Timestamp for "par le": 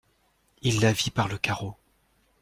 1.11-1.37